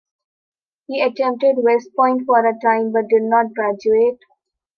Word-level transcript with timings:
He 0.87 0.99
attended 0.99 1.57
West 1.59 1.89
Point 1.95 2.23
for 2.25 2.43
a 2.43 2.53
time, 2.57 2.91
but 2.91 3.07
did 3.07 3.21
not 3.21 3.53
graduate. 3.53 4.17